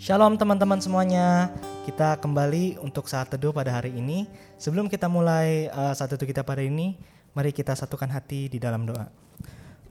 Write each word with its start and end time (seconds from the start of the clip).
Shalom 0.00 0.40
teman-teman 0.40 0.80
semuanya. 0.80 1.52
Kita 1.84 2.16
kembali 2.18 2.80
untuk 2.80 3.06
saat 3.06 3.28
teduh 3.28 3.52
pada 3.52 3.68
hari 3.72 3.92
ini. 3.92 4.24
Sebelum 4.56 4.88
kita 4.88 5.06
mulai 5.12 5.68
uh, 5.70 5.92
saat 5.92 6.08
teduh 6.12 6.24
kita 6.24 6.40
pada 6.40 6.64
ini, 6.64 6.96
mari 7.36 7.52
kita 7.52 7.76
satukan 7.76 8.08
hati 8.08 8.48
di 8.48 8.56
dalam 8.56 8.88
doa. 8.88 9.12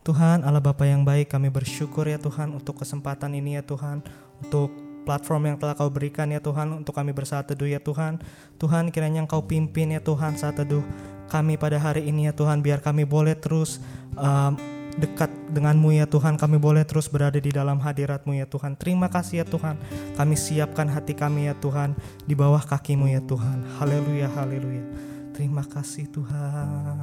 Tuhan 0.01 0.41
Allah 0.41 0.63
Bapa 0.63 0.89
yang 0.89 1.05
baik, 1.05 1.29
kami 1.29 1.53
bersyukur 1.53 2.09
ya 2.09 2.17
Tuhan 2.17 2.55
untuk 2.55 2.81
kesempatan 2.81 3.37
ini 3.37 3.59
ya 3.59 3.63
Tuhan, 3.63 4.01
untuk 4.41 4.73
platform 5.03 5.53
yang 5.53 5.57
telah 5.57 5.73
kau 5.73 5.89
berikan 5.89 6.29
ya 6.29 6.37
Tuhan 6.37 6.85
untuk 6.85 6.93
kami 6.93 7.13
bersaat 7.13 7.49
teduh 7.49 7.69
ya 7.69 7.81
Tuhan. 7.81 8.21
Tuhan 8.61 8.93
kiranya 8.93 9.25
Engkau 9.25 9.41
pimpin 9.41 9.93
ya 9.93 10.01
Tuhan 10.01 10.37
saat 10.37 10.57
teduh 10.57 10.85
kami 11.29 11.57
pada 11.61 11.77
hari 11.77 12.09
ini 12.09 12.29
ya 12.29 12.33
Tuhan 12.33 12.65
biar 12.65 12.81
kami 12.81 13.05
boleh 13.05 13.37
terus 13.37 13.77
um, 14.17 14.78
dekat 14.99 15.31
denganmu 15.49 15.95
ya 15.95 16.05
Tuhan. 16.05 16.35
Kami 16.35 16.59
boleh 16.59 16.83
terus 16.83 17.07
berada 17.07 17.39
di 17.39 17.49
dalam 17.49 17.79
hadiratmu 17.79 18.35
ya 18.35 18.45
Tuhan. 18.45 18.75
Terima 18.75 19.07
kasih 19.07 19.41
ya 19.41 19.45
Tuhan. 19.47 19.79
Kami 20.19 20.35
siapkan 20.35 20.91
hati 20.91 21.15
kami 21.15 21.47
ya 21.47 21.55
Tuhan 21.57 21.95
di 22.27 22.35
bawah 22.35 22.61
kakimu 22.61 23.07
ya 23.09 23.23
Tuhan. 23.23 23.65
Haleluya 23.79 24.27
haleluya. 24.35 24.85
Terima 25.33 25.63
kasih 25.63 26.11
Tuhan. 26.11 26.99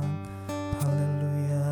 Haleluya. 0.85 1.65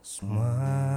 Semua 0.00 0.89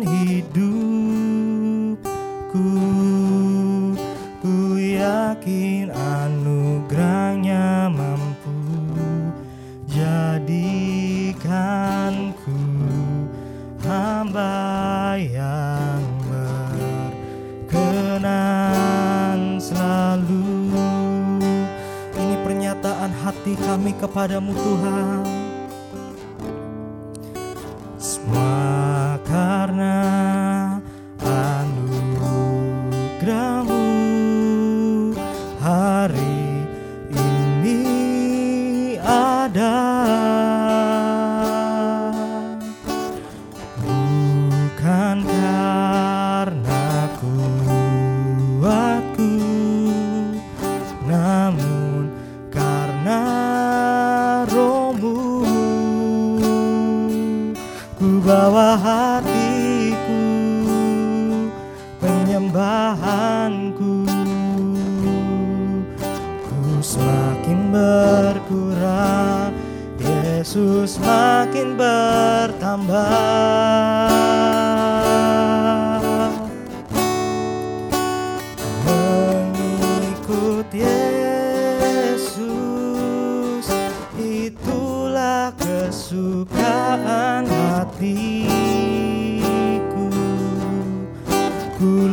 hidupku. 0.00 0.72
Ku 4.40 4.80
yakin 4.80 5.92
anugerahnya 5.92 7.92
mampu 7.92 8.56
jadikanku 9.92 11.36
hamba 13.84 15.20
yang 15.20 16.00
berkenan 17.68 19.60
selalu. 19.60 20.72
Ini 22.16 22.40
pernyataan 22.40 23.12
hati 23.12 23.52
kami 23.60 23.92
kepadamu 24.00 24.56
Tuhan 24.56 25.41
karena 29.72 30.21
ku 91.82 92.11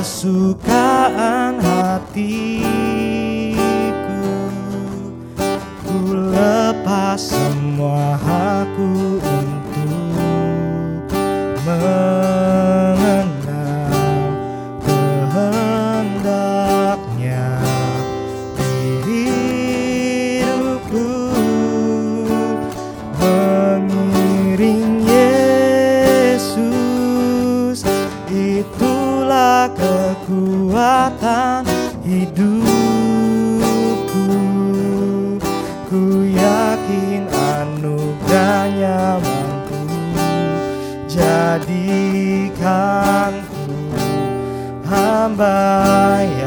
kesukaan 0.00 1.60
hatiku 1.60 2.49
Jadikanku 41.70 43.62
hamba 44.90 45.54
yang 46.26 46.39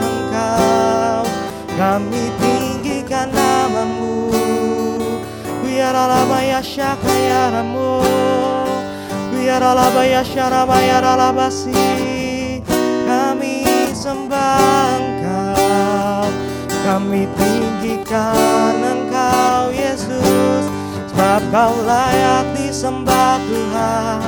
Engkau 0.00 1.22
Kami 1.78 2.24
tinggikan 2.40 3.28
namamu. 3.32 4.32
Biarlah 5.64 6.26
syakayaramu 6.60 8.02
Biarlah 9.32 9.88
bayasharabasi 9.94 11.72
Kami 13.08 13.64
sembah 13.94 15.00
Engkau 15.00 16.28
Kami 16.88 17.28
tinggikan 17.36 18.80
Engkau 18.80 19.68
Yesus. 19.72 20.64
Sebab 21.12 21.42
Kau 21.52 21.74
layak 21.84 22.46
disembah 22.56 23.42
Tuhan. 23.44 24.22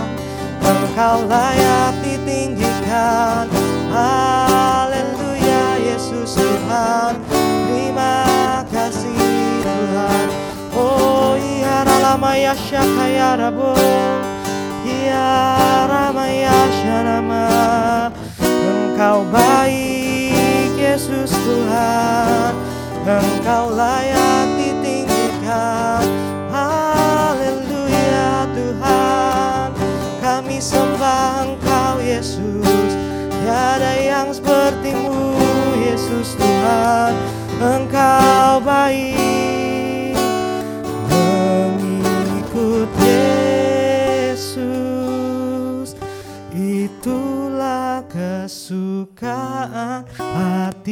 Engkau 0.60 1.24
layak 1.24 1.94
ditinggikan. 2.04 3.46
Haleluya 3.94 4.79
Yesus 6.10 6.42
Tuhan 6.42 7.22
Terima 7.70 8.26
kasih 8.66 9.14
Tuhan. 9.62 10.26
Oh 10.74 11.38
iya 11.38 11.86
ralamaya 11.86 12.50
syakaya 12.50 13.38
rabo 13.38 13.78
Iya 14.82 15.30
ramaya 15.86 16.58
syarama 16.82 17.46
Engkau 18.42 19.22
baik 19.30 20.74
Yesus 20.74 21.30
Tuhan. 21.30 22.58
Engkau 23.06 23.70
layak 23.70 24.39
Tuhan 36.60 37.16
Engkau 37.56 38.60
baik. 38.60 40.12
Mengikut 41.08 42.92
Yesus 44.36 44.68
Itulah 46.52 48.04
kesukaan 48.12 50.04
hatiku. 50.20 50.84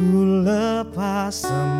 Ku 0.00 0.40
lepas 0.40 1.44
semua 1.44 1.73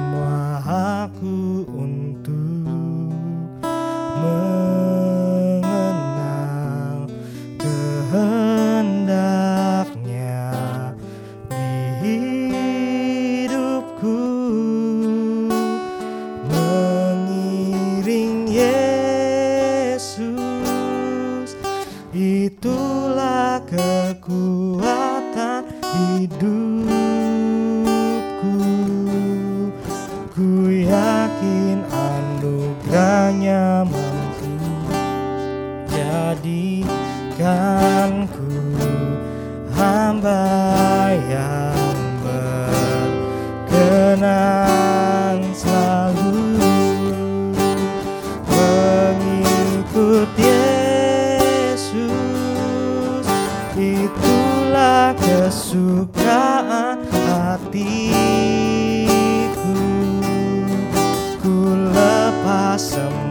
kesukaan 55.65 57.01
hatiku. 57.09 58.21
Ku 61.41 61.73
lepas 61.89 62.93
semua 62.93 63.24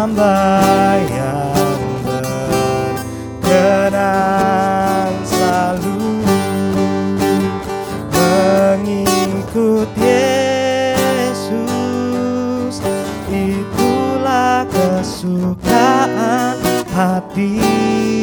hamba 0.00 0.96
yang 1.12 1.76
berkenan 3.60 5.12
selalu 5.28 6.24
mengikut 8.08 9.92
Yesus. 10.00 11.60
Itulah 13.28 14.64
kesukaan 14.72 16.56
hatiku. 16.96 18.16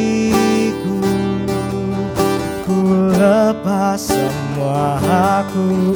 Ku 2.65 3.13
lepas 3.13 4.01
semua 4.01 4.97
aku 5.45 5.93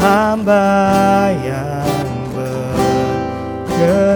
hamba 0.00 1.32
yang 1.40 2.10
berkenan 3.64 4.14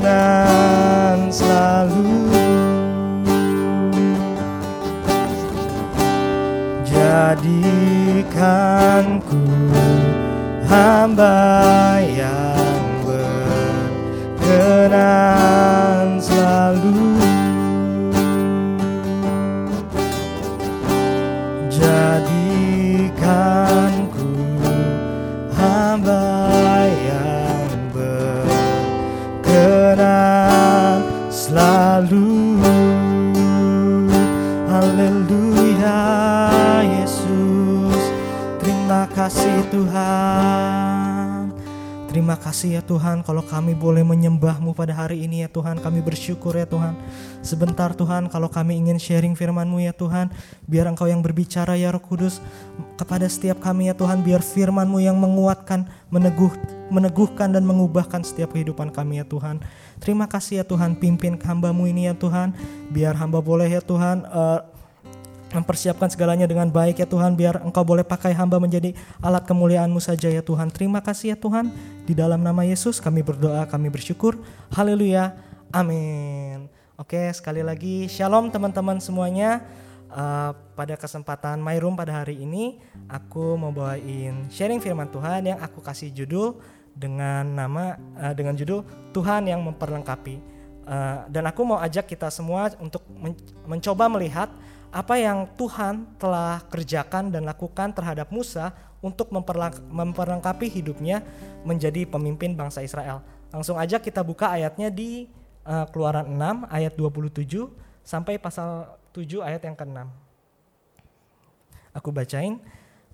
selalu. 1.32 2.28
Jadikan 6.90 8.04
ku 9.24 9.40
hamba 10.68 11.79
kasih 42.50 42.76
ya 42.76 42.83
Tuhan 42.83 43.23
kalau 43.23 43.47
kami 43.47 43.78
boleh 43.78 44.02
menyembahmu 44.02 44.75
pada 44.75 44.90
hari 44.90 45.23
ini 45.23 45.47
ya 45.47 45.49
Tuhan. 45.49 45.78
Kami 45.78 46.02
bersyukur 46.02 46.59
ya 46.59 46.66
Tuhan. 46.66 46.99
Sebentar 47.47 47.95
Tuhan 47.95 48.26
kalau 48.26 48.50
kami 48.50 48.75
ingin 48.75 48.99
sharing 48.99 49.38
firman-Mu 49.38 49.80
ya 49.80 49.95
Tuhan 49.95 50.28
Biar 50.66 50.90
Engkau 50.90 51.09
yang 51.09 51.25
berbicara 51.25 51.73
ya 51.73 51.88
Roh 51.88 52.04
Kudus 52.04 52.37
Kepada 53.00 53.25
setiap 53.33 53.64
kami 53.64 53.88
ya 53.88 53.97
Tuhan 53.97 54.21
Biar 54.21 54.45
firman-Mu 54.45 55.00
yang 55.00 55.16
menguatkan, 55.16 55.88
meneguh, 56.12 56.52
meneguhkan 56.92 57.54
dan 57.54 57.64
mengubahkan 57.64 58.26
setiap 58.26 58.52
kehidupan 58.52 58.90
kami 58.90 59.23
ya 59.23 59.25
Tuhan. 59.30 59.62
Terima 60.02 60.26
kasih 60.26 60.61
ya 60.61 60.64
Tuhan 60.66 60.99
pimpin 60.99 61.38
hamba-Mu 61.38 61.87
ini 61.87 62.11
ya 62.11 62.19
Tuhan. 62.19 62.50
Biar 62.90 63.14
hamba 63.14 63.38
boleh 63.38 63.71
ya 63.71 63.78
Tuhan 63.78 64.26
uh, 64.26 64.79
mempersiapkan 65.50 66.07
segalanya 66.07 66.47
dengan 66.47 66.71
baik 66.71 67.02
ya 67.02 67.07
Tuhan 67.07 67.35
biar 67.35 67.62
engkau 67.66 67.83
boleh 67.83 68.07
pakai 68.07 68.30
hamba 68.35 68.62
menjadi 68.62 68.95
alat 69.19 69.42
kemuliaan-Mu 69.47 69.99
saja 69.99 70.30
ya 70.30 70.42
Tuhan. 70.42 70.71
Terima 70.71 71.02
kasih 71.02 71.35
ya 71.35 71.37
Tuhan. 71.37 71.75
Di 72.07 72.14
dalam 72.14 72.40
nama 72.42 72.62
Yesus 72.62 73.02
kami 73.02 73.26
berdoa 73.26 73.66
kami 73.66 73.90
bersyukur. 73.90 74.38
Haleluya. 74.71 75.35
Amin. 75.71 76.71
Oke 77.00 77.33
sekali 77.33 77.64
lagi 77.64 78.07
shalom 78.07 78.52
teman-teman 78.52 78.99
semuanya. 79.02 79.64
Uh, 80.11 80.50
pada 80.75 80.99
kesempatan 80.99 81.62
My 81.62 81.78
Room 81.78 81.95
pada 81.95 82.11
hari 82.11 82.42
ini 82.42 82.83
aku 83.07 83.54
mau 83.54 83.71
bawain 83.71 84.50
sharing 84.50 84.83
firman 84.83 85.07
Tuhan 85.07 85.54
yang 85.54 85.62
aku 85.62 85.78
kasih 85.78 86.11
judul 86.11 86.59
dengan 86.90 87.47
nama 87.47 87.95
uh, 88.19 88.35
dengan 88.35 88.59
judul 88.59 88.83
Tuhan 89.14 89.47
yang 89.47 89.62
memperlengkapi. 89.62 90.37
Uh, 90.83 91.23
dan 91.30 91.47
aku 91.47 91.62
mau 91.62 91.78
ajak 91.78 92.11
kita 92.11 92.26
semua 92.35 92.75
untuk 92.83 93.07
men 93.14 93.38
mencoba 93.62 94.11
melihat 94.11 94.50
apa 94.90 95.14
yang 95.18 95.47
Tuhan 95.54 96.18
telah 96.18 96.66
kerjakan 96.66 97.30
dan 97.30 97.47
lakukan 97.47 97.94
terhadap 97.94 98.30
Musa 98.35 98.75
untuk 99.00 99.32
memperlengkapi 99.90 100.66
hidupnya 100.66 101.25
menjadi 101.64 102.04
pemimpin 102.04 102.52
bangsa 102.52 102.85
Israel. 102.85 103.23
Langsung 103.54 103.78
aja 103.78 104.02
kita 104.02 104.20
buka 104.20 104.50
ayatnya 104.50 104.92
di 104.92 105.30
uh, 105.64 105.87
Keluaran 105.88 106.28
6 106.28 106.68
ayat 106.68 106.92
27 106.94 107.70
sampai 108.04 108.37
pasal 108.37 108.99
7 109.14 109.47
ayat 109.47 109.62
yang 109.64 109.78
ke-6. 109.78 109.99
Aku 111.97 112.11
bacain. 112.14 112.59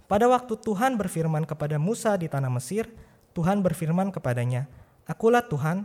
Pada 0.07 0.29
waktu 0.31 0.55
Tuhan 0.55 0.95
berfirman 0.95 1.43
kepada 1.49 1.81
Musa 1.83 2.15
di 2.15 2.31
tanah 2.31 2.53
Mesir, 2.53 2.87
Tuhan 3.35 3.59
berfirman 3.59 4.15
kepadanya, 4.15 4.71
Akulah 5.05 5.43
Tuhan, 5.43 5.83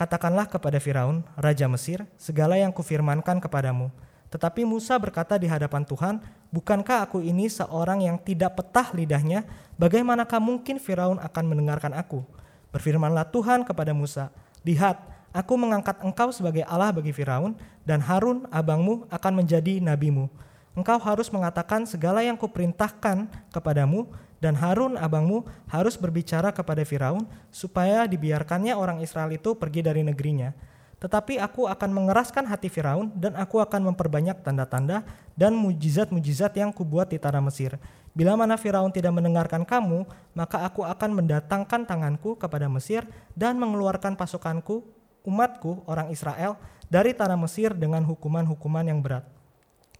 katakanlah 0.00 0.48
kepada 0.48 0.80
Firaun, 0.80 1.20
Raja 1.36 1.68
Mesir, 1.68 2.08
segala 2.16 2.56
yang 2.56 2.72
kufirmankan 2.72 3.36
kepadamu, 3.42 3.92
tetapi 4.32 4.64
Musa 4.64 4.96
berkata 4.96 5.36
di 5.36 5.44
hadapan 5.44 5.84
Tuhan, 5.84 6.16
Bukankah 6.48 7.04
aku 7.04 7.20
ini 7.20 7.52
seorang 7.52 8.00
yang 8.00 8.16
tidak 8.16 8.56
petah 8.56 8.88
lidahnya? 8.96 9.44
Bagaimanakah 9.76 10.40
mungkin 10.40 10.80
Firaun 10.80 11.20
akan 11.20 11.44
mendengarkan 11.44 11.92
aku? 11.92 12.24
Berfirmanlah 12.72 13.28
Tuhan 13.28 13.60
kepada 13.60 13.92
Musa, 13.92 14.32
Lihat, 14.64 14.96
aku 15.36 15.52
mengangkat 15.60 16.00
engkau 16.00 16.32
sebagai 16.32 16.64
Allah 16.64 16.96
bagi 16.96 17.12
Firaun, 17.12 17.52
dan 17.84 18.00
Harun, 18.00 18.48
abangmu, 18.48 19.04
akan 19.12 19.44
menjadi 19.44 19.84
nabimu. 19.84 20.32
Engkau 20.72 20.96
harus 20.96 21.28
mengatakan 21.28 21.84
segala 21.84 22.24
yang 22.24 22.40
kuperintahkan 22.40 23.28
kepadamu, 23.52 24.08
dan 24.40 24.56
Harun, 24.56 24.96
abangmu, 24.96 25.44
harus 25.68 26.00
berbicara 26.00 26.48
kepada 26.56 26.80
Firaun, 26.88 27.28
supaya 27.52 28.08
dibiarkannya 28.08 28.72
orang 28.72 29.04
Israel 29.04 29.28
itu 29.36 29.52
pergi 29.52 29.84
dari 29.84 30.00
negerinya 30.00 30.71
tetapi 31.02 31.42
aku 31.42 31.66
akan 31.66 31.90
mengeraskan 31.90 32.46
hati 32.46 32.70
Firaun 32.70 33.10
dan 33.18 33.34
aku 33.34 33.58
akan 33.58 33.90
memperbanyak 33.90 34.38
tanda-tanda 34.46 35.02
dan 35.34 35.50
mujizat-mujizat 35.58 36.54
yang 36.54 36.70
kubuat 36.70 37.10
di 37.10 37.18
tanah 37.18 37.42
Mesir. 37.42 37.74
Bila 38.14 38.38
mana 38.38 38.54
Firaun 38.54 38.94
tidak 38.94 39.10
mendengarkan 39.10 39.66
kamu, 39.66 40.06
maka 40.38 40.62
aku 40.62 40.86
akan 40.86 41.18
mendatangkan 41.18 41.90
tanganku 41.90 42.38
kepada 42.38 42.70
Mesir 42.70 43.02
dan 43.34 43.58
mengeluarkan 43.58 44.14
pasukanku, 44.14 44.86
umatku, 45.26 45.82
orang 45.90 46.14
Israel, 46.14 46.54
dari 46.86 47.10
tanah 47.18 47.34
Mesir 47.34 47.74
dengan 47.74 48.06
hukuman-hukuman 48.06 48.86
yang 48.86 49.02
berat. 49.02 49.26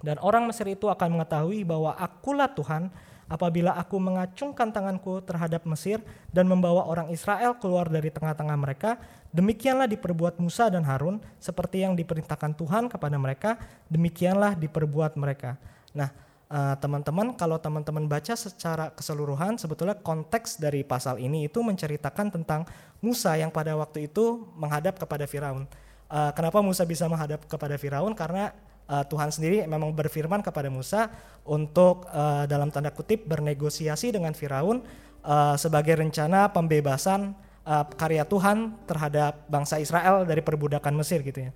Dan 0.07 0.23
orang 0.23 0.47
Mesir 0.47 0.71
itu 0.71 0.87
akan 0.87 1.19
mengetahui 1.19 1.67
bahwa 1.67 1.99
akulah 1.99 2.47
Tuhan 2.47 2.95
apabila 3.33 3.73
aku 3.81 3.97
mengacungkan 3.97 4.69
tanganku 4.69 5.25
terhadap 5.25 5.65
Mesir 5.65 6.05
dan 6.29 6.45
membawa 6.45 6.85
orang 6.85 7.09
Israel 7.09 7.57
keluar 7.57 7.89
dari 7.89 8.13
tengah-tengah 8.13 8.57
mereka, 8.61 9.01
demikianlah 9.33 9.89
diperbuat 9.89 10.37
Musa 10.37 10.69
dan 10.69 10.85
Harun 10.85 11.17
seperti 11.41 11.81
yang 11.81 11.97
diperintahkan 11.97 12.53
Tuhan 12.53 12.93
kepada 12.93 13.17
mereka, 13.17 13.57
demikianlah 13.89 14.53
diperbuat 14.61 15.17
mereka. 15.17 15.57
Nah, 15.97 16.13
eh, 16.53 16.77
teman-teman, 16.77 17.33
kalau 17.33 17.57
teman-teman 17.57 18.05
baca 18.05 18.37
secara 18.37 18.93
keseluruhan, 18.93 19.57
sebetulnya 19.57 19.97
konteks 19.97 20.61
dari 20.61 20.85
pasal 20.85 21.17
ini 21.17 21.49
itu 21.49 21.65
menceritakan 21.65 22.29
tentang 22.29 22.69
Musa 23.01 23.33
yang 23.41 23.49
pada 23.49 23.73
waktu 23.73 24.13
itu 24.13 24.45
menghadap 24.53 25.01
kepada 25.01 25.25
Firaun. 25.25 25.65
Eh, 26.13 26.33
kenapa 26.37 26.61
Musa 26.61 26.85
bisa 26.85 27.09
menghadap 27.09 27.49
kepada 27.49 27.81
Firaun? 27.81 28.13
Karena 28.13 28.53
uh, 28.93 29.05
Tuhan 29.09 29.33
sendiri 29.33 29.65
memang 29.65 29.97
berfirman 29.97 30.45
kepada 30.45 30.69
Musa 30.69 31.09
untuk 31.49 32.05
uh, 32.13 32.45
dalam 32.45 32.69
tanda 32.69 32.93
kutip 32.93 33.25
bernegosiasi 33.25 34.13
dengan 34.13 34.37
Firaun 34.37 34.85
uh, 35.25 35.57
sebagai 35.57 35.97
rencana 35.97 36.53
pembebasan 36.53 37.33
uh, 37.65 37.89
karya 37.97 38.29
Tuhan 38.29 38.77
terhadap 38.85 39.49
bangsa 39.49 39.81
Israel 39.81 40.29
dari 40.29 40.45
perbudakan 40.45 40.93
Mesir 41.01 41.25
gitu 41.25 41.49
ya. 41.49 41.51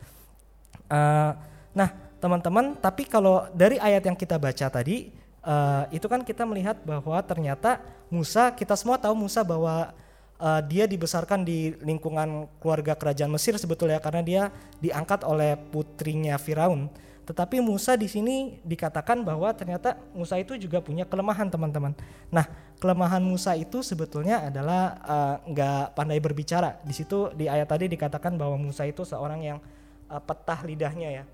Uh, 0.89 1.37
nah 1.77 1.93
teman-teman, 2.17 2.73
tapi 2.81 3.05
kalau 3.05 3.45
dari 3.53 3.77
ayat 3.77 4.01
yang 4.09 4.17
kita 4.17 4.41
baca 4.41 4.67
tadi 4.73 5.13
uh, 5.45 5.85
itu 5.93 6.07
kan 6.09 6.25
kita 6.25 6.49
melihat 6.49 6.81
bahwa 6.83 7.21
ternyata 7.21 7.79
Musa 8.09 8.55
kita 8.55 8.79
semua 8.79 8.97
tahu 8.97 9.15
Musa 9.19 9.43
bahwa 9.43 9.93
uh, 10.39 10.61
dia 10.65 10.87
dibesarkan 10.87 11.43
di 11.43 11.75
lingkungan 11.83 12.49
keluarga 12.63 12.95
kerajaan 12.95 13.31
Mesir 13.31 13.59
sebetulnya 13.59 13.99
karena 13.99 14.23
dia 14.23 14.43
diangkat 14.81 15.27
oleh 15.27 15.59
putrinya 15.71 16.39
Firaun. 16.39 16.89
Tetapi 17.27 17.59
Musa 17.59 17.99
di 17.99 18.07
sini 18.07 18.63
dikatakan 18.63 19.27
bahwa 19.27 19.51
ternyata 19.51 19.99
Musa 20.15 20.39
itu 20.39 20.55
juga 20.55 20.79
punya 20.79 21.03
kelemahan 21.03 21.51
teman-teman. 21.51 21.91
Nah 22.31 22.47
kelemahan 22.79 23.19
Musa 23.19 23.59
itu 23.59 23.83
sebetulnya 23.83 24.47
adalah 24.47 24.95
uh, 25.03 25.37
nggak 25.51 25.99
pandai 25.99 26.23
berbicara. 26.23 26.79
Di 26.87 26.95
situ 26.95 27.35
di 27.35 27.51
ayat 27.51 27.67
tadi 27.67 27.91
dikatakan 27.91 28.39
bahwa 28.39 28.55
Musa 28.55 28.87
itu 28.87 29.03
seorang 29.03 29.43
yang 29.43 29.59
uh, 30.07 30.23
petah 30.23 30.63
lidahnya 30.63 31.09
ya. 31.11 31.25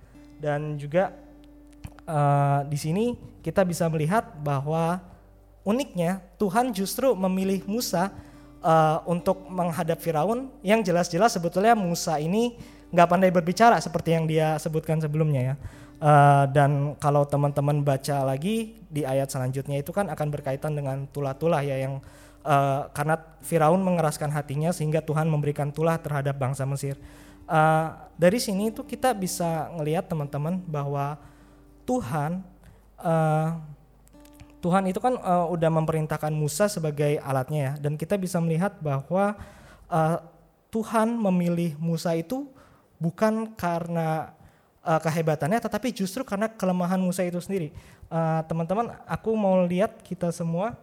Dan 0.40 0.80
juga 0.80 1.12
uh, 2.08 2.64
di 2.64 2.80
sini 2.80 3.04
kita 3.44 3.60
bisa 3.62 3.84
melihat 3.92 4.32
bahwa 4.40 4.96
uniknya 5.62 6.24
Tuhan 6.40 6.72
justru 6.72 7.12
memilih 7.12 7.68
Musa 7.68 8.10
uh, 8.64 9.04
untuk 9.04 9.44
menghadap 9.50 10.00
Firaun 10.00 10.48
yang 10.64 10.80
jelas-jelas 10.80 11.36
sebetulnya 11.36 11.76
Musa 11.76 12.16
ini 12.16 12.56
nggak 12.92 13.08
pandai 13.08 13.32
berbicara 13.32 13.80
seperti 13.80 14.14
yang 14.14 14.28
dia 14.28 14.60
sebutkan 14.60 15.00
sebelumnya 15.00 15.42
ya. 15.42 15.54
Uh, 16.02 16.44
dan 16.50 16.98
kalau 16.98 17.22
teman-teman 17.22 17.78
baca 17.80 18.26
lagi 18.26 18.74
di 18.90 19.06
ayat 19.06 19.30
selanjutnya 19.30 19.78
itu 19.78 19.94
kan 19.94 20.10
akan 20.10 20.28
berkaitan 20.34 20.74
dengan 20.74 21.06
tulah-tulah 21.08 21.62
ya 21.62 21.78
yang 21.78 22.02
uh, 22.42 22.90
karena 22.90 23.16
Firaun 23.40 23.80
mengeraskan 23.80 24.34
hatinya 24.34 24.74
sehingga 24.74 24.98
Tuhan 24.98 25.30
memberikan 25.30 25.70
tulah 25.70 25.96
terhadap 26.02 26.36
bangsa 26.36 26.66
Mesir. 26.66 26.98
Uh, 27.46 27.94
dari 28.18 28.38
sini 28.42 28.74
itu 28.74 28.82
kita 28.82 29.14
bisa 29.14 29.70
ngelihat 29.78 30.10
teman-teman 30.10 30.58
bahwa 30.62 31.18
Tuhan 31.86 32.42
uh, 33.02 33.58
Tuhan 34.62 34.86
itu 34.86 35.02
kan 35.02 35.18
uh, 35.18 35.50
udah 35.50 35.70
memerintahkan 35.74 36.30
Musa 36.30 36.70
sebagai 36.70 37.18
alatnya 37.18 37.60
ya 37.62 37.72
dan 37.82 37.98
kita 37.98 38.14
bisa 38.14 38.38
melihat 38.38 38.78
bahwa 38.78 39.34
uh, 39.90 40.22
Tuhan 40.70 41.18
memilih 41.18 41.74
Musa 41.82 42.14
itu 42.14 42.46
bukan 43.02 43.50
karena 43.58 44.30
uh, 44.86 45.00
kehebatannya, 45.02 45.58
tetapi 45.58 45.90
justru 45.90 46.22
karena 46.22 46.46
kelemahan 46.46 47.02
Musa 47.02 47.26
itu 47.26 47.42
sendiri. 47.42 47.74
Eh, 48.12 48.40
teman-teman, 48.46 48.92
uh, 48.92 48.98
aku 49.08 49.34
mau 49.34 49.64
lihat 49.66 50.04
kita 50.06 50.30
semua, 50.30 50.76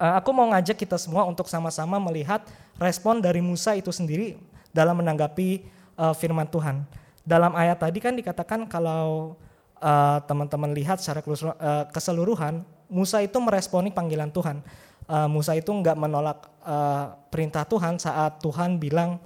uh, 0.00 0.14
aku 0.16 0.30
mau 0.32 0.48
ngajak 0.54 0.80
kita 0.80 0.96
semua 0.96 1.28
untuk 1.28 1.44
sama-sama 1.50 2.00
melihat 2.00 2.40
respon 2.80 3.20
dari 3.20 3.44
Musa 3.44 3.76
itu 3.76 3.92
sendiri 3.92 4.40
dalam 4.72 5.02
menanggapi 5.02 5.66
uh, 5.98 6.14
firman 6.16 6.48
Tuhan. 6.48 6.86
Dalam 7.26 7.52
ayat 7.52 7.82
tadi 7.82 7.98
kan 8.00 8.16
dikatakan 8.16 8.64
kalau 8.70 9.36
uh, 9.82 10.18
teman-teman 10.24 10.72
lihat 10.72 11.02
secara 11.02 11.20
uh, 11.20 11.84
keseluruhan, 11.90 12.64
Musa 12.86 13.20
itu 13.20 13.36
meresponi 13.42 13.90
panggilan 13.90 14.30
Tuhan. 14.30 14.62
Uh, 15.10 15.26
Musa 15.26 15.58
itu 15.58 15.74
nggak 15.74 15.98
menolak 15.98 16.46
uh, 16.62 17.18
perintah 17.28 17.66
Tuhan 17.66 17.98
saat 17.98 18.38
Tuhan 18.38 18.78
bilang 18.78 19.18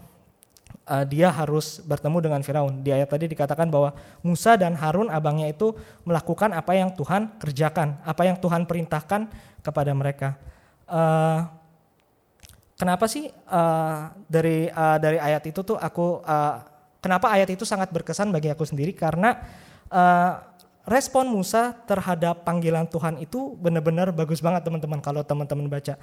uh, 0.89 1.05
dia 1.05 1.29
harus 1.33 1.81
bertemu 1.85 2.19
dengan 2.31 2.41
Firaun. 2.45 2.81
Di 2.85 2.93
ayat 2.93 3.09
tadi 3.11 3.29
dikatakan 3.29 3.69
bahwa 3.69 3.97
Musa 4.21 4.57
dan 4.57 4.77
Harun 4.77 5.09
abangnya 5.09 5.51
itu 5.51 5.73
melakukan 6.05 6.53
apa 6.53 6.73
yang 6.77 6.93
Tuhan 6.93 7.37
kerjakan, 7.41 8.01
apa 8.05 8.23
yang 8.25 8.37
Tuhan 8.39 8.69
perintahkan 8.69 9.29
kepada 9.65 9.93
mereka. 9.97 10.37
Uh, 10.85 11.49
kenapa 12.77 13.09
sih 13.09 13.33
uh, 13.49 14.13
dari 14.29 14.69
uh, 14.69 14.99
dari 15.01 15.17
ayat 15.17 15.43
itu 15.49 15.65
tuh 15.65 15.81
aku 15.81 16.21
uh, 16.21 16.61
kenapa 17.01 17.33
ayat 17.33 17.49
itu 17.49 17.65
sangat 17.65 17.89
berkesan 17.89 18.29
bagi 18.29 18.53
aku 18.53 18.69
sendiri 18.69 18.93
karena 18.93 19.41
uh, 19.89 20.55
respon 20.85 21.25
Musa 21.33 21.73
terhadap 21.89 22.45
panggilan 22.45 22.85
Tuhan 22.85 23.17
itu 23.25 23.57
benar-benar 23.57 24.13
bagus 24.13 24.45
banget 24.45 24.69
teman-teman 24.69 25.01
kalau 25.01 25.25
teman-teman 25.25 25.67
baca. 25.69 25.97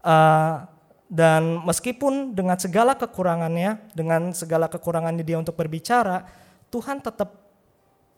Uh, 0.00 0.79
dan 1.10 1.66
meskipun 1.66 2.38
dengan 2.38 2.54
segala 2.54 2.94
kekurangannya, 2.94 3.90
dengan 3.98 4.30
segala 4.30 4.70
kekurangannya 4.70 5.26
dia 5.26 5.42
untuk 5.42 5.58
berbicara, 5.58 6.22
Tuhan 6.70 7.02
tetap 7.02 7.34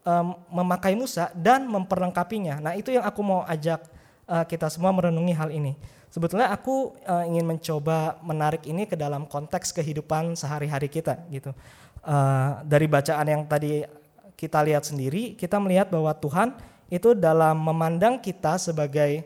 um, 0.05 0.37
memakai 0.53 0.93
Musa 0.93 1.33
dan 1.33 1.65
memperlengkapinya. 1.73 2.61
Nah 2.61 2.73
itu 2.77 2.93
yang 2.93 3.09
aku 3.09 3.25
mau 3.25 3.49
ajak 3.49 3.81
uh, 4.29 4.45
kita 4.45 4.69
semua 4.69 4.93
merenungi 4.93 5.33
hal 5.33 5.49
ini. 5.49 5.73
Sebetulnya 6.13 6.53
aku 6.53 6.93
uh, 7.09 7.25
ingin 7.25 7.49
mencoba 7.49 8.21
menarik 8.21 8.69
ini 8.69 8.85
ke 8.85 8.93
dalam 8.93 9.25
konteks 9.25 9.73
kehidupan 9.73 10.37
sehari-hari 10.37 10.93
kita 10.93 11.17
gitu. 11.33 11.57
Uh, 12.05 12.61
dari 12.69 12.85
bacaan 12.85 13.25
yang 13.25 13.43
tadi 13.49 13.89
kita 14.37 14.61
lihat 14.61 14.85
sendiri, 14.85 15.33
kita 15.33 15.57
melihat 15.57 15.89
bahwa 15.89 16.13
Tuhan 16.13 16.53
itu 16.93 17.17
dalam 17.17 17.57
memandang 17.57 18.21
kita 18.21 18.61
sebagai 18.61 19.25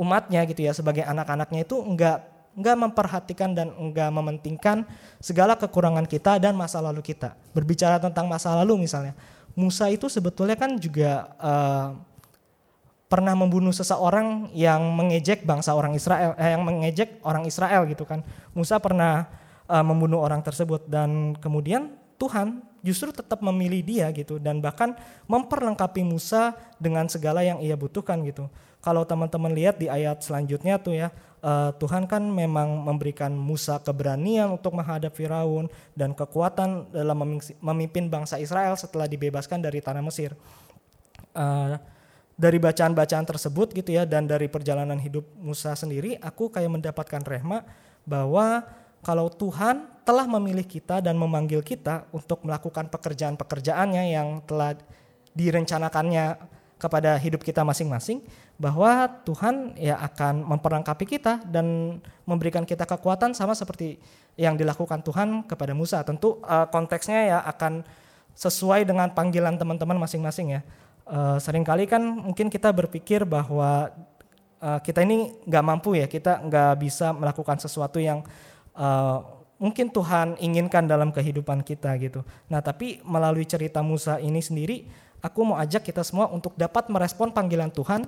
umatnya 0.00 0.40
gitu 0.48 0.64
ya, 0.64 0.72
sebagai 0.72 1.04
anak-anaknya 1.04 1.68
itu 1.68 1.76
enggak 1.84 2.35
enggak 2.56 2.76
memperhatikan 2.80 3.52
dan 3.52 3.70
enggak 3.76 4.08
mementingkan 4.08 4.88
segala 5.20 5.54
kekurangan 5.54 6.08
kita 6.08 6.40
dan 6.40 6.56
masa 6.56 6.80
lalu 6.80 7.04
kita. 7.04 7.36
Berbicara 7.52 8.00
tentang 8.00 8.24
masa 8.26 8.56
lalu 8.56 8.88
misalnya, 8.88 9.12
Musa 9.52 9.92
itu 9.92 10.08
sebetulnya 10.08 10.56
kan 10.56 10.80
juga 10.80 11.30
uh, 11.36 11.96
pernah 13.06 13.36
membunuh 13.38 13.70
seseorang 13.70 14.50
yang 14.56 14.82
mengejek 14.96 15.46
bangsa 15.46 15.76
orang 15.76 15.94
Israel, 15.94 16.34
eh, 16.40 16.56
yang 16.56 16.64
mengejek 16.64 17.22
orang 17.22 17.44
Israel 17.46 17.86
gitu 17.86 18.02
kan. 18.02 18.24
Musa 18.56 18.80
pernah 18.82 19.28
uh, 19.68 19.84
membunuh 19.84 20.24
orang 20.24 20.42
tersebut 20.42 20.88
dan 20.90 21.38
kemudian 21.38 21.94
Tuhan 22.16 22.64
justru 22.80 23.10
tetap 23.10 23.42
memilih 23.42 23.82
dia 23.82 24.06
gitu 24.14 24.38
dan 24.40 24.62
bahkan 24.62 24.94
memperlengkapi 25.26 26.06
Musa 26.06 26.54
dengan 26.80 27.10
segala 27.10 27.42
yang 27.42 27.58
ia 27.58 27.74
butuhkan 27.74 28.22
gitu. 28.24 28.46
Kalau 28.78 29.02
teman-teman 29.02 29.50
lihat 29.50 29.82
di 29.82 29.90
ayat 29.90 30.22
selanjutnya 30.22 30.78
tuh 30.78 30.94
ya, 30.94 31.10
uh, 31.42 31.74
Tuhan 31.74 32.06
kan 32.06 32.22
memang 32.22 32.86
memberikan 32.86 33.34
Musa 33.34 33.82
keberanian 33.82 34.54
untuk 34.54 34.78
menghadap 34.78 35.10
Firaun 35.10 35.66
dan 35.98 36.14
kekuatan 36.14 36.94
dalam 36.94 37.42
memimpin 37.58 38.06
bangsa 38.06 38.38
Israel 38.38 38.78
setelah 38.78 39.10
dibebaskan 39.10 39.58
dari 39.58 39.82
tanah 39.82 40.06
Mesir. 40.06 40.38
Uh, 41.34 41.74
dari 42.36 42.60
bacaan-bacaan 42.60 43.24
tersebut 43.24 43.72
gitu 43.72 43.96
ya 43.96 44.04
dan 44.04 44.28
dari 44.28 44.46
perjalanan 44.46 45.00
hidup 45.00 45.24
Musa 45.40 45.72
sendiri, 45.72 46.20
aku 46.20 46.52
kayak 46.52 46.68
mendapatkan 46.68 47.24
rehma 47.24 47.64
bahwa 48.04 48.62
kalau 49.06 49.30
Tuhan 49.30 49.86
telah 50.02 50.26
memilih 50.26 50.66
kita 50.66 50.98
dan 50.98 51.14
memanggil 51.14 51.62
kita 51.62 52.10
untuk 52.10 52.42
melakukan 52.42 52.90
pekerjaan-pekerjaannya 52.90 54.02
yang 54.10 54.42
telah 54.42 54.74
direncanakannya 55.30 56.34
kepada 56.74 57.14
hidup 57.14 57.46
kita 57.46 57.62
masing-masing, 57.62 58.20
bahwa 58.58 59.06
Tuhan 59.22 59.78
ya 59.78 59.94
akan 60.02 60.42
memperlengkapi 60.42 61.06
kita 61.06 61.46
dan 61.46 61.96
memberikan 62.26 62.66
kita 62.66 62.82
kekuatan 62.82 63.30
sama 63.30 63.54
seperti 63.54 63.96
yang 64.34 64.58
dilakukan 64.58 65.00
Tuhan 65.06 65.46
kepada 65.46 65.70
Musa. 65.70 66.02
Tentu 66.02 66.42
uh, 66.42 66.66
konteksnya 66.66 67.20
ya 67.30 67.38
akan 67.46 67.86
sesuai 68.34 68.84
dengan 68.84 69.14
panggilan 69.14 69.54
teman-teman 69.54 70.02
masing-masing 70.02 70.58
ya. 70.58 70.60
Uh, 71.06 71.38
sering 71.38 71.62
kali 71.62 71.86
kan 71.86 72.02
mungkin 72.02 72.50
kita 72.50 72.74
berpikir 72.74 73.22
bahwa 73.22 73.94
uh, 74.58 74.82
kita 74.82 75.06
ini 75.06 75.32
nggak 75.46 75.64
mampu 75.64 75.94
ya, 75.94 76.10
kita 76.10 76.42
nggak 76.42 76.72
bisa 76.82 77.14
melakukan 77.14 77.56
sesuatu 77.62 78.02
yang 78.02 78.26
uh, 78.76 79.24
mungkin 79.56 79.88
Tuhan 79.88 80.36
inginkan 80.36 80.84
dalam 80.84 81.10
kehidupan 81.10 81.64
kita 81.64 81.96
gitu. 81.98 82.20
Nah 82.52 82.60
tapi 82.60 83.00
melalui 83.02 83.48
cerita 83.48 83.80
Musa 83.80 84.20
ini 84.20 84.38
sendiri, 84.44 84.86
aku 85.24 85.42
mau 85.42 85.56
ajak 85.56 85.82
kita 85.82 86.04
semua 86.04 86.28
untuk 86.28 86.54
dapat 86.54 86.92
merespon 86.92 87.32
panggilan 87.32 87.72
Tuhan 87.72 88.04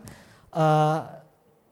uh, 0.53 1.01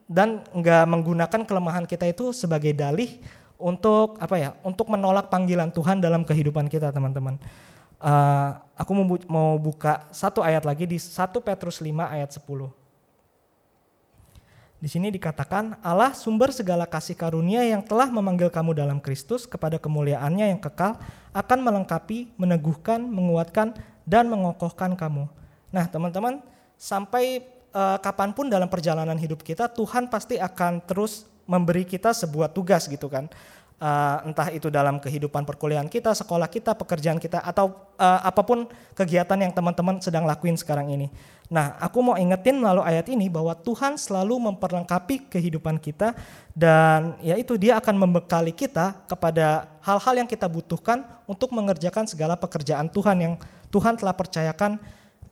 dan 0.06 0.42
nggak 0.54 0.84
menggunakan 0.86 1.40
kelemahan 1.44 1.84
kita 1.84 2.08
itu 2.08 2.30
sebagai 2.30 2.72
dalih 2.72 3.20
untuk 3.56 4.20
apa 4.20 4.36
ya 4.36 4.50
untuk 4.62 4.92
menolak 4.92 5.32
panggilan 5.32 5.72
Tuhan 5.72 5.98
dalam 5.98 6.22
kehidupan 6.22 6.68
kita 6.68 6.92
teman-teman 6.92 7.40
uh, 8.00 8.60
aku 8.76 8.90
mau, 8.92 9.06
bu 9.08 9.16
mau 9.26 9.50
buka 9.56 10.04
satu 10.12 10.44
ayat 10.44 10.62
lagi 10.62 10.84
di 10.84 11.00
1 11.00 11.32
Petrus 11.40 11.80
5 11.80 11.88
ayat 12.06 12.30
10 12.36 12.85
di 14.76 14.92
sini 14.92 15.08
dikatakan 15.08 15.80
Allah 15.80 16.12
sumber 16.12 16.52
segala 16.52 16.84
kasih 16.84 17.16
karunia 17.16 17.64
yang 17.64 17.80
telah 17.80 18.12
memanggil 18.12 18.52
kamu 18.52 18.76
dalam 18.76 19.00
Kristus 19.00 19.48
kepada 19.48 19.80
kemuliaannya 19.80 20.52
yang 20.52 20.60
kekal 20.60 21.00
akan 21.32 21.58
melengkapi, 21.64 22.36
meneguhkan, 22.36 23.00
menguatkan 23.00 23.72
dan 24.04 24.28
mengokohkan 24.28 24.92
kamu. 24.92 25.24
Nah, 25.72 25.84
teman-teman, 25.88 26.44
sampai 26.76 27.56
uh, 27.72 27.98
kapan 28.00 28.36
pun 28.36 28.48
dalam 28.48 28.68
perjalanan 28.68 29.16
hidup 29.16 29.44
kita 29.44 29.68
Tuhan 29.68 30.08
pasti 30.08 30.36
akan 30.40 30.84
terus 30.84 31.28
memberi 31.48 31.84
kita 31.84 32.12
sebuah 32.12 32.52
tugas 32.52 32.88
gitu 32.88 33.08
kan 33.08 33.28
uh, 33.80 34.24
entah 34.24 34.48
itu 34.52 34.72
dalam 34.72 35.00
kehidupan 35.00 35.44
perkuliahan 35.44 35.88
kita, 35.88 36.12
sekolah 36.16 36.48
kita, 36.48 36.76
pekerjaan 36.76 37.20
kita, 37.20 37.40
atau 37.44 37.92
uh, 37.96 38.20
apa 38.24 38.42
pun 38.44 38.68
kegiatan 38.96 39.36
yang 39.36 39.52
teman-teman 39.52 40.00
sedang 40.00 40.24
lakuin 40.24 40.56
sekarang 40.56 40.92
ini. 40.92 41.08
Nah, 41.46 41.78
aku 41.78 42.02
mau 42.02 42.16
ingetin 42.18 42.58
melalui 42.58 42.82
ayat 42.82 43.06
ini 43.06 43.30
bahwa 43.30 43.54
Tuhan 43.54 43.94
selalu 43.94 44.50
memperlengkapi 44.50 45.30
kehidupan 45.30 45.78
kita 45.78 46.10
dan 46.50 47.14
yaitu 47.22 47.54
dia 47.54 47.78
akan 47.78 47.94
membekali 47.94 48.50
kita 48.50 48.98
kepada 49.06 49.70
hal-hal 49.86 50.26
yang 50.26 50.28
kita 50.28 50.50
butuhkan 50.50 51.06
untuk 51.30 51.54
mengerjakan 51.54 52.02
segala 52.10 52.34
pekerjaan 52.34 52.90
Tuhan 52.90 53.16
yang 53.22 53.34
Tuhan 53.70 53.94
telah 53.94 54.14
percayakan 54.18 54.82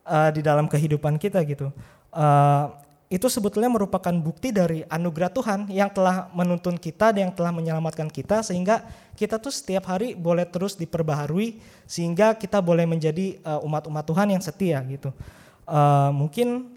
uh, 0.07 0.31
di 0.31 0.39
dalam 0.39 0.71
kehidupan 0.71 1.19
kita 1.19 1.43
gitu 1.43 1.75
uh, 2.15 2.84
itu 3.15 3.31
sebetulnya 3.31 3.71
merupakan 3.71 4.11
bukti 4.11 4.51
dari 4.51 4.83
anugerah 4.91 5.31
Tuhan 5.31 5.59
yang 5.71 5.87
telah 5.87 6.27
menuntun 6.35 6.75
kita 6.75 7.15
dan 7.15 7.31
yang 7.31 7.33
telah 7.33 7.55
menyelamatkan 7.55 8.11
kita 8.11 8.43
sehingga 8.43 8.83
kita 9.15 9.39
tuh 9.39 9.55
setiap 9.55 9.87
hari 9.87 10.19
boleh 10.19 10.43
terus 10.43 10.75
diperbaharui 10.75 11.63
sehingga 11.87 12.35
kita 12.35 12.59
boleh 12.59 12.83
menjadi 12.83 13.39
uh, 13.47 13.63
umat-umat 13.63 14.03
Tuhan 14.03 14.27
yang 14.35 14.43
setia 14.43 14.83
gitu. 14.91 15.15
Uh, 15.63 16.11
mungkin 16.11 16.75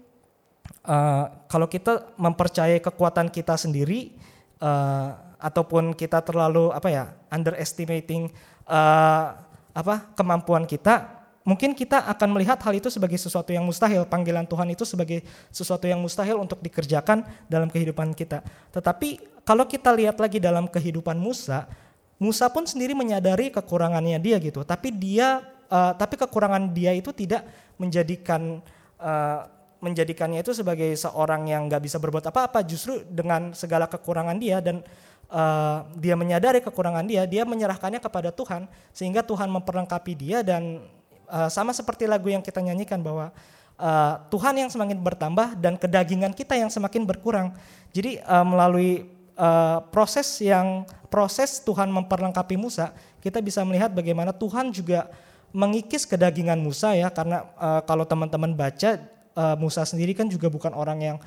uh, 0.87 1.27
kalau 1.51 1.67
kita 1.67 2.07
mempercayai 2.15 2.79
kekuatan 2.79 3.27
kita 3.27 3.59
sendiri 3.59 4.15
uh, 4.63 5.19
ataupun 5.43 5.91
kita 5.91 6.23
terlalu 6.23 6.71
apa 6.71 6.87
ya 6.87 7.03
underestimating 7.27 8.31
uh, 8.63 9.35
apa 9.75 10.07
kemampuan 10.15 10.63
kita 10.63 11.18
mungkin 11.47 11.71
kita 11.73 12.03
akan 12.11 12.35
melihat 12.35 12.59
hal 12.61 12.73
itu 12.75 12.91
sebagai 12.91 13.15
sesuatu 13.15 13.49
yang 13.49 13.63
mustahil, 13.63 14.03
panggilan 14.05 14.45
Tuhan 14.45 14.67
itu 14.75 14.83
sebagai 14.83 15.23
sesuatu 15.49 15.87
yang 15.87 15.99
mustahil 16.03 16.37
untuk 16.37 16.59
dikerjakan 16.59 17.23
dalam 17.47 17.71
kehidupan 17.71 18.11
kita. 18.13 18.43
Tetapi 18.75 19.41
kalau 19.47 19.65
kita 19.65 19.95
lihat 19.95 20.19
lagi 20.19 20.37
dalam 20.37 20.67
kehidupan 20.67 21.17
Musa, 21.17 21.65
Musa 22.19 22.51
pun 22.51 22.67
sendiri 22.67 22.91
menyadari 22.91 23.47
kekurangannya 23.49 24.19
dia 24.19 24.37
gitu, 24.43 24.67
tapi 24.67 24.91
dia 24.91 25.39
uh, 25.71 25.95
tapi 25.95 26.19
kekurangan 26.19 26.75
dia 26.75 26.91
itu 26.91 27.15
tidak 27.15 27.47
menjadikan 27.79 28.59
uh, 28.99 29.47
menjadikannya 29.79 30.43
itu 30.43 30.51
sebagai 30.51 30.91
seorang 30.99 31.47
yang 31.47 31.71
nggak 31.71 31.79
bisa 31.79 31.95
berbuat 31.95 32.27
apa-apa, 32.27 32.59
justru 32.67 32.99
dengan 33.07 33.55
segala 33.55 33.87
kekurangan 33.87 34.35
dia 34.35 34.59
dan 34.59 34.83
uh, 35.31 35.87
dia 35.95 36.19
menyadari 36.19 36.59
kekurangan 36.59 37.07
dia, 37.07 37.23
dia 37.23 37.47
menyerahkannya 37.47 38.03
kepada 38.03 38.35
Tuhan 38.35 38.67
sehingga 38.91 39.23
Tuhan 39.23 39.47
memperlengkapi 39.47 40.13
dia 40.19 40.43
dan 40.43 40.83
Uh, 41.29 41.45
sama 41.45 41.69
seperti 41.77 42.09
lagu 42.09 42.25
yang 42.25 42.41
kita 42.41 42.57
nyanyikan 42.57 42.97
bahwa 43.05 43.29
uh, 43.77 44.13
Tuhan 44.33 44.57
yang 44.57 44.69
semakin 44.73 44.97
bertambah 44.97 45.55
dan 45.61 45.77
kedagingan 45.77 46.33
kita 46.33 46.57
yang 46.57 46.73
semakin 46.73 47.05
berkurang. 47.05 47.53
Jadi 47.93 48.17
uh, 48.25 48.41
melalui 48.41 49.05
uh, 49.39 49.85
proses 49.93 50.27
yang 50.41 50.83
proses 51.07 51.61
Tuhan 51.61 51.87
memperlengkapi 51.89 52.59
Musa, 52.59 52.91
kita 53.23 53.39
bisa 53.39 53.63
melihat 53.63 53.89
bagaimana 53.93 54.35
Tuhan 54.35 54.69
juga 54.75 55.09
mengikis 55.49 56.05
kedagingan 56.05 56.61
Musa 56.61 56.93
ya 56.93 57.09
karena 57.09 57.45
uh, 57.57 57.81
kalau 57.81 58.05
teman-teman 58.05 58.53
baca 58.53 59.01
uh, 59.33 59.55
Musa 59.57 59.81
sendiri 59.81 60.13
kan 60.13 60.29
juga 60.29 60.45
bukan 60.45 60.75
orang 60.77 60.99
yang 61.01 61.17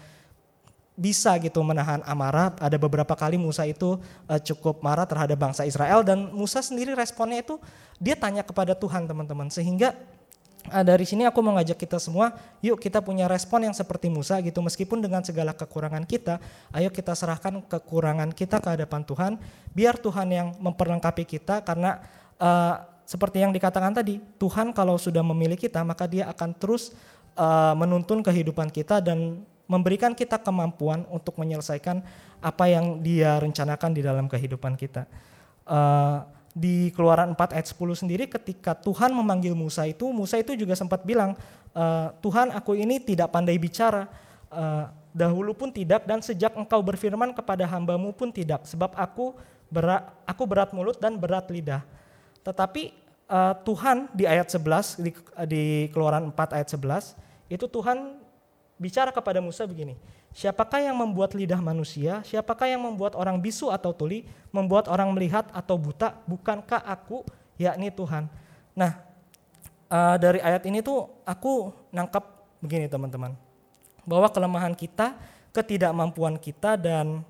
bisa 0.92 1.34
gitu 1.40 1.64
menahan 1.64 2.04
amarah. 2.04 2.52
Ada 2.60 2.76
beberapa 2.76 3.16
kali 3.16 3.40
Musa 3.40 3.64
itu 3.64 3.96
uh, 4.28 4.40
cukup 4.40 4.84
marah 4.84 5.08
terhadap 5.08 5.40
bangsa 5.40 5.64
Israel 5.64 6.04
dan 6.04 6.30
Musa 6.32 6.60
sendiri 6.60 6.92
responnya 6.92 7.40
itu 7.40 7.56
dia 7.96 8.18
tanya 8.18 8.44
kepada 8.44 8.76
Tuhan 8.76 9.08
teman-teman. 9.08 9.48
Sehingga 9.48 9.96
uh, 10.68 10.84
dari 10.84 11.08
sini 11.08 11.24
aku 11.24 11.40
mau 11.40 11.56
ngajak 11.56 11.80
kita 11.80 11.96
semua, 11.96 12.36
yuk 12.60 12.76
kita 12.76 13.00
punya 13.00 13.24
respon 13.24 13.64
yang 13.64 13.74
seperti 13.74 14.12
Musa 14.12 14.38
gitu, 14.44 14.60
meskipun 14.60 15.00
dengan 15.00 15.24
segala 15.24 15.56
kekurangan 15.56 16.04
kita, 16.04 16.36
ayo 16.76 16.92
kita 16.92 17.16
serahkan 17.16 17.64
kekurangan 17.64 18.30
kita 18.36 18.60
ke 18.60 18.68
hadapan 18.76 19.00
Tuhan, 19.02 19.32
biar 19.72 19.96
Tuhan 19.96 20.28
yang 20.28 20.48
memperlengkapi 20.60 21.24
kita, 21.24 21.64
karena 21.64 22.04
uh, 22.36 22.84
seperti 23.08 23.42
yang 23.42 23.52
dikatakan 23.52 23.92
tadi, 23.92 24.20
Tuhan 24.38 24.72
kalau 24.72 24.96
sudah 24.96 25.20
memilih 25.24 25.58
kita, 25.58 25.82
maka 25.82 26.04
Dia 26.08 26.30
akan 26.30 26.54
terus 26.56 26.94
uh, 27.36 27.74
menuntun 27.76 28.22
kehidupan 28.22 28.70
kita 28.72 29.02
dan 29.02 29.42
memberikan 29.72 30.12
kita 30.12 30.36
kemampuan 30.36 31.08
untuk 31.08 31.40
menyelesaikan 31.40 32.04
apa 32.44 32.64
yang 32.68 33.00
dia 33.00 33.40
rencanakan 33.40 33.96
di 33.96 34.04
dalam 34.04 34.28
kehidupan 34.28 34.76
kita. 34.76 35.08
Uh, 35.64 36.20
di 36.52 36.92
Keluaran 36.92 37.32
4 37.32 37.56
ayat 37.56 37.66
10 37.72 38.04
sendiri 38.04 38.28
ketika 38.28 38.76
Tuhan 38.76 39.08
memanggil 39.16 39.56
Musa 39.56 39.88
itu, 39.88 40.04
Musa 40.12 40.36
itu 40.36 40.52
juga 40.52 40.76
sempat 40.76 41.00
bilang, 41.00 41.32
e, 41.72 41.84
Tuhan 42.20 42.52
aku 42.52 42.76
ini 42.76 43.00
tidak 43.00 43.32
pandai 43.32 43.56
bicara, 43.56 44.04
e, 44.52 44.64
dahulu 45.16 45.56
pun 45.56 45.72
tidak 45.72 46.04
dan 46.04 46.20
sejak 46.20 46.52
engkau 46.52 46.84
berfirman 46.84 47.32
kepada 47.32 47.64
hambamu 47.64 48.12
pun 48.12 48.28
tidak, 48.28 48.68
sebab 48.68 48.92
aku 48.92 49.32
berat, 49.72 50.12
aku 50.28 50.44
berat 50.44 50.76
mulut 50.76 51.00
dan 51.00 51.16
berat 51.16 51.48
lidah. 51.48 51.80
Tetapi 52.44 53.00
Tuhan 53.64 54.12
di 54.12 54.28
ayat 54.28 54.52
11, 54.52 55.00
di, 55.00 55.10
di 55.48 55.88
Keluaran 55.88 56.28
4 56.36 56.52
ayat 56.52 56.68
11, 56.68 57.16
itu 57.48 57.64
Tuhan 57.64 58.20
bicara 58.82 59.14
kepada 59.14 59.38
Musa 59.38 59.62
begini, 59.62 59.94
Siapakah 60.32 60.80
yang 60.80 60.96
membuat 60.96 61.36
lidah 61.36 61.60
manusia? 61.60 62.24
Siapakah 62.24 62.64
yang 62.64 62.80
membuat 62.80 63.12
orang 63.12 63.36
bisu 63.36 63.68
atau 63.68 63.92
tuli? 63.92 64.24
Membuat 64.48 64.88
orang 64.88 65.12
melihat 65.12 65.44
atau 65.52 65.76
buta? 65.76 66.16
Bukankah 66.24 66.80
aku, 66.88 67.20
yakni 67.60 67.92
Tuhan? 67.92 68.32
Nah, 68.72 68.96
uh, 69.92 70.16
dari 70.16 70.40
ayat 70.40 70.64
ini 70.64 70.80
tuh 70.80 71.04
aku 71.28 71.68
nangkap 71.92 72.24
begini 72.64 72.88
teman-teman. 72.88 73.36
Bahwa 74.08 74.32
kelemahan 74.32 74.72
kita, 74.72 75.20
ketidakmampuan 75.52 76.40
kita 76.40 76.80
dan 76.80 77.20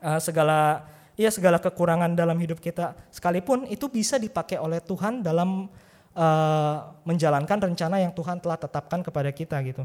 uh, 0.00 0.16
segala 0.16 0.88
ya 1.14 1.28
segala 1.28 1.60
kekurangan 1.60 2.16
dalam 2.16 2.34
hidup 2.40 2.58
kita 2.58 2.96
sekalipun 3.12 3.68
itu 3.70 3.86
bisa 3.86 4.18
dipakai 4.18 4.58
oleh 4.58 4.82
Tuhan 4.82 5.22
dalam 5.22 5.70
uh, 6.16 6.76
menjalankan 7.04 7.70
rencana 7.70 8.00
yang 8.00 8.16
Tuhan 8.16 8.40
telah 8.40 8.56
tetapkan 8.56 9.04
kepada 9.04 9.28
kita 9.28 9.60
gitu. 9.60 9.84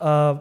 Uh, 0.00 0.40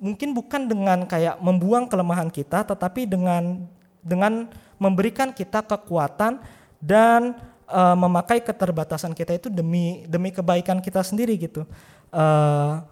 mungkin 0.00 0.34
bukan 0.34 0.66
dengan 0.66 1.06
kayak 1.06 1.38
membuang 1.38 1.86
kelemahan 1.86 2.26
kita, 2.32 2.66
tetapi 2.66 3.06
dengan 3.06 3.68
dengan 4.00 4.48
memberikan 4.80 5.30
kita 5.30 5.60
kekuatan 5.60 6.40
dan 6.80 7.36
uh, 7.68 7.94
memakai 7.94 8.40
keterbatasan 8.40 9.12
kita 9.12 9.36
itu 9.36 9.48
demi 9.52 10.08
demi 10.08 10.32
kebaikan 10.32 10.80
kita 10.80 11.04
sendiri 11.04 11.36
gitu. 11.36 11.68
Uh, 12.10 12.82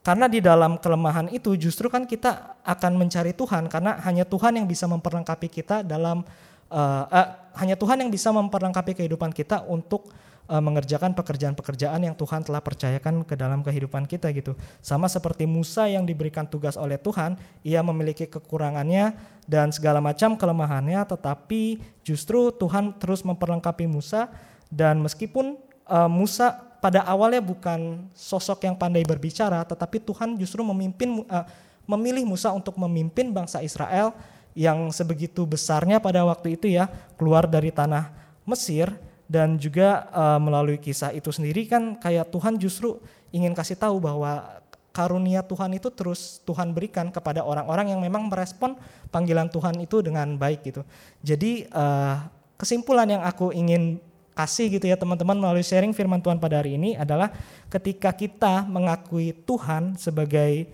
karena 0.00 0.32
di 0.32 0.40
dalam 0.40 0.80
kelemahan 0.80 1.28
itu 1.28 1.52
justru 1.60 1.92
kan 1.92 2.08
kita 2.08 2.56
akan 2.64 2.96
mencari 2.96 3.36
Tuhan 3.36 3.68
karena 3.68 4.00
hanya 4.00 4.24
Tuhan 4.24 4.56
yang 4.56 4.64
bisa 4.64 4.88
memperlengkapi 4.88 5.48
kita 5.52 5.84
dalam 5.84 6.24
uh, 6.72 7.04
uh, 7.04 7.28
hanya 7.60 7.76
Tuhan 7.76 8.00
yang 8.00 8.08
bisa 8.08 8.32
memperlengkapi 8.32 8.96
kehidupan 8.96 9.28
kita 9.36 9.60
untuk 9.68 10.08
uh, 10.50 10.58
mengerjakan 10.58 11.14
pekerjaan-pekerjaan 11.14 12.02
yang 12.02 12.18
Tuhan 12.18 12.42
telah 12.42 12.58
percayakan 12.58 13.22
ke 13.22 13.38
dalam 13.38 13.62
kehidupan 13.62 14.10
kita 14.10 14.34
gitu. 14.34 14.58
Sama 14.82 15.06
seperti 15.06 15.46
Musa 15.46 15.86
yang 15.86 16.02
diberikan 16.02 16.44
tugas 16.50 16.74
oleh 16.74 16.98
Tuhan, 16.98 17.38
ia 17.62 17.80
memiliki 17.86 18.26
kekurangannya 18.26 19.14
dan 19.46 19.70
segala 19.70 20.02
macam 20.02 20.34
kelemahannya, 20.34 20.98
tetapi 21.06 21.78
justru 22.02 22.50
Tuhan 22.50 22.98
terus 22.98 23.22
memperlengkapi 23.22 23.86
Musa 23.86 24.26
dan 24.66 24.98
meskipun 24.98 25.54
uh, 25.86 26.10
Musa 26.10 26.58
pada 26.82 27.06
awalnya 27.06 27.44
bukan 27.44 28.10
sosok 28.16 28.66
yang 28.66 28.74
pandai 28.74 29.06
berbicara, 29.06 29.62
tetapi 29.62 30.02
Tuhan 30.02 30.34
justru 30.34 30.66
memimpin 30.66 31.22
uh, 31.30 31.46
memilih 31.86 32.26
Musa 32.26 32.50
untuk 32.50 32.74
memimpin 32.78 33.30
bangsa 33.30 33.62
Israel 33.62 34.14
yang 34.54 34.90
sebegitu 34.90 35.46
besarnya 35.46 36.02
pada 36.02 36.26
waktu 36.26 36.58
itu 36.58 36.66
ya 36.66 36.90
keluar 37.14 37.46
dari 37.46 37.70
tanah 37.70 38.10
Mesir 38.42 38.90
dan 39.30 39.54
juga 39.54 40.10
uh, 40.10 40.42
melalui 40.42 40.74
kisah 40.74 41.14
itu 41.14 41.30
sendiri 41.30 41.62
kan 41.70 41.94
kayak 42.02 42.34
Tuhan 42.34 42.58
justru 42.58 42.98
ingin 43.30 43.54
kasih 43.54 43.78
tahu 43.78 44.02
bahwa 44.02 44.58
karunia 44.90 45.46
Tuhan 45.46 45.70
itu 45.78 45.86
terus 45.94 46.42
Tuhan 46.42 46.74
berikan 46.74 47.14
kepada 47.14 47.46
orang-orang 47.46 47.94
yang 47.94 48.02
memang 48.02 48.26
merespon 48.26 48.74
panggilan 49.14 49.46
Tuhan 49.46 49.78
itu 49.78 50.02
dengan 50.02 50.34
baik 50.34 50.66
gitu. 50.66 50.82
Jadi 51.22 51.70
uh, 51.70 52.26
kesimpulan 52.58 53.06
yang 53.06 53.22
aku 53.22 53.54
ingin 53.54 54.02
kasih 54.34 54.66
gitu 54.66 54.90
ya 54.90 54.98
teman-teman 54.98 55.38
melalui 55.38 55.62
sharing 55.62 55.94
firman 55.94 56.18
Tuhan 56.18 56.42
pada 56.42 56.58
hari 56.58 56.74
ini 56.74 56.98
adalah 56.98 57.30
ketika 57.70 58.10
kita 58.10 58.66
mengakui 58.66 59.30
Tuhan 59.46 59.94
sebagai 59.94 60.66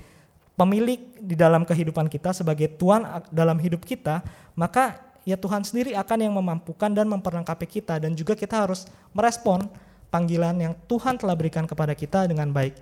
pemilik 0.56 1.12
di 1.20 1.36
dalam 1.36 1.68
kehidupan 1.68 2.08
kita 2.08 2.32
sebagai 2.32 2.72
Tuhan 2.72 3.04
dalam 3.28 3.60
hidup 3.60 3.84
kita, 3.84 4.24
maka 4.56 5.05
ya 5.26 5.34
Tuhan 5.34 5.66
sendiri 5.66 5.98
akan 5.98 6.18
yang 6.22 6.34
memampukan 6.38 6.88
dan 6.94 7.10
memperlengkapi 7.10 7.66
kita 7.66 7.98
dan 7.98 8.14
juga 8.14 8.38
kita 8.38 8.62
harus 8.62 8.86
merespon 9.10 9.66
panggilan 10.06 10.54
yang 10.62 10.72
Tuhan 10.86 11.18
telah 11.18 11.34
berikan 11.34 11.66
kepada 11.66 11.92
kita 11.98 12.30
dengan 12.30 12.54
baik. 12.54 12.78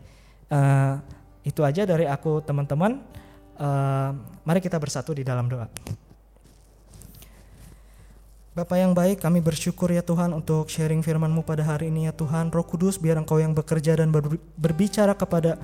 Uh, 0.53 1.01
itu 1.41 1.65
aja 1.65 1.89
dari 1.89 2.05
aku 2.05 2.45
teman-teman. 2.45 3.01
Uh, 3.57 4.13
mari 4.45 4.61
kita 4.61 4.77
bersatu 4.77 5.17
di 5.17 5.25
dalam 5.25 5.49
doa. 5.49 5.65
Bapak 8.55 8.79
yang 8.79 8.95
baik, 8.95 9.19
kami 9.19 9.43
bersyukur 9.43 9.91
ya 9.91 9.99
Tuhan 9.99 10.31
untuk 10.31 10.71
sharing 10.71 11.03
firman-Mu 11.03 11.43
pada 11.43 11.67
hari 11.67 11.91
ini 11.91 12.07
ya 12.07 12.15
Tuhan. 12.15 12.55
Roh 12.55 12.63
Kudus, 12.63 13.03
biar 13.03 13.19
Engkau 13.19 13.43
yang 13.43 13.51
bekerja 13.51 13.99
dan 13.99 14.15
berbicara 14.55 15.11
kepada 15.11 15.59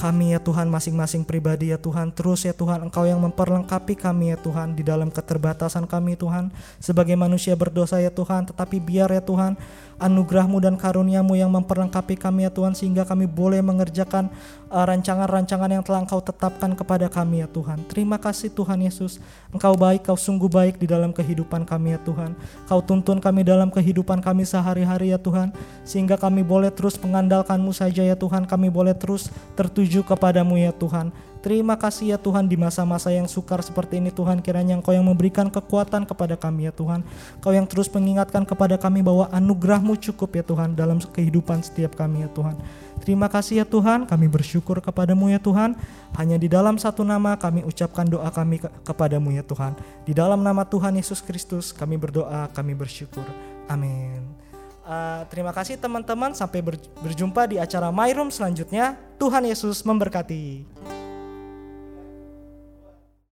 kami 0.00 0.32
ya 0.32 0.40
Tuhan 0.40 0.72
masing-masing 0.72 1.28
pribadi 1.28 1.68
ya 1.68 1.76
Tuhan. 1.76 2.08
Terus 2.16 2.48
ya 2.48 2.56
Tuhan, 2.56 2.88
Engkau 2.88 3.04
yang 3.04 3.20
memperlengkapi 3.20 3.92
kami 3.92 4.32
ya 4.32 4.40
Tuhan 4.40 4.72
di 4.72 4.80
dalam 4.80 5.12
keterbatasan 5.12 5.84
kami 5.84 6.16
Tuhan. 6.16 6.48
Sebagai 6.80 7.12
manusia 7.12 7.52
berdosa 7.52 8.00
ya 8.00 8.08
Tuhan, 8.08 8.48
tetapi 8.48 8.80
biar 8.80 9.12
ya 9.12 9.20
Tuhan 9.20 9.60
anugerahmu 10.00 10.64
dan 10.64 10.80
karuniamu 10.80 11.36
yang 11.36 11.52
memperlengkapi 11.52 12.16
kami 12.16 12.48
ya 12.48 12.50
Tuhan 12.50 12.72
sehingga 12.72 13.04
kami 13.04 13.28
boleh 13.28 13.60
mengerjakan 13.60 14.32
uh, 14.72 14.84
rancangan-rancangan 14.88 15.68
yang 15.68 15.84
telah 15.84 16.08
Engkau 16.08 16.24
tetapkan 16.24 16.72
kepada 16.72 17.12
kami 17.12 17.44
ya 17.44 17.48
Tuhan. 17.52 17.84
Terima 17.84 18.16
kasih 18.16 18.48
Tuhan 18.48 18.80
Yesus. 18.80 19.20
Engkau 19.52 19.76
baik, 19.76 20.08
Kau 20.08 20.16
sungguh 20.16 20.48
baik 20.48 20.80
di 20.80 20.88
dalam 20.88 21.12
kehidupan 21.12 21.68
kami 21.68 21.92
ya 21.92 22.00
Tuhan. 22.30 22.68
Kau 22.70 22.80
tuntun 22.82 23.18
kami 23.18 23.42
dalam 23.42 23.68
kehidupan 23.70 24.22
kami 24.22 24.46
sehari-hari 24.46 25.10
ya 25.10 25.18
Tuhan 25.18 25.50
sehingga 25.82 26.14
kami 26.14 26.46
boleh 26.46 26.70
terus 26.70 26.94
mengandalkanmu 27.02 27.74
saja 27.74 28.06
ya 28.06 28.14
Tuhan. 28.14 28.46
Kami 28.46 28.70
boleh 28.70 28.94
terus 28.94 29.28
tertuju 29.58 30.06
kepadamu 30.06 30.54
ya 30.60 30.70
Tuhan. 30.70 31.10
Terima 31.40 31.72
kasih 31.80 32.12
ya 32.12 32.18
Tuhan 32.20 32.44
di 32.44 32.60
masa-masa 32.60 33.08
yang 33.08 33.24
sukar 33.24 33.64
seperti 33.64 33.96
ini 33.96 34.12
Tuhan 34.12 34.44
kiranya 34.44 34.76
Engkau 34.76 34.92
yang 34.92 35.08
memberikan 35.08 35.48
kekuatan 35.48 36.04
kepada 36.04 36.36
kami 36.36 36.68
ya 36.68 36.72
Tuhan. 36.76 37.00
Kau 37.40 37.48
yang 37.48 37.64
terus 37.64 37.88
mengingatkan 37.88 38.44
kepada 38.44 38.76
kami 38.76 39.00
bahwa 39.00 39.24
anugerahmu 39.32 39.96
cukup 39.96 40.36
ya 40.36 40.44
Tuhan 40.44 40.76
dalam 40.76 41.00
kehidupan 41.00 41.64
setiap 41.64 41.96
kami 41.96 42.28
ya 42.28 42.30
Tuhan. 42.36 42.60
Terima 43.00 43.32
kasih 43.32 43.64
ya 43.64 43.66
Tuhan, 43.66 44.04
kami 44.04 44.28
bersyukur 44.28 44.84
kepadamu 44.84 45.32
ya 45.32 45.40
Tuhan. 45.40 45.72
Hanya 46.20 46.36
di 46.36 46.52
dalam 46.52 46.76
satu 46.76 47.00
nama 47.08 47.32
kami 47.40 47.64
ucapkan 47.64 48.04
doa 48.04 48.28
kami 48.28 48.60
ke 48.60 48.68
kepadamu 48.84 49.32
ya 49.32 49.40
Tuhan. 49.40 49.72
Di 50.04 50.12
dalam 50.12 50.44
nama 50.44 50.68
Tuhan 50.68 50.92
Yesus 51.00 51.24
Kristus 51.24 51.72
kami 51.72 51.96
berdoa, 51.96 52.52
kami 52.52 52.76
bersyukur. 52.76 53.24
Amin. 53.64 54.20
Uh, 54.84 55.24
terima 55.32 55.56
kasih 55.56 55.80
teman-teman, 55.80 56.36
sampai 56.36 56.60
berjumpa 57.00 57.48
di 57.48 57.56
acara 57.56 57.88
My 57.88 58.12
Room 58.12 58.28
selanjutnya. 58.28 59.00
Tuhan 59.16 59.48
Yesus 59.48 59.80
memberkati. 59.86 60.68